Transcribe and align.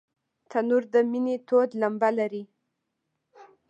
تنور 0.49 0.83
د 0.93 0.95
مینې 1.11 1.35
تود 1.47 1.69
لمبه 1.81 2.09
لري 2.19 2.43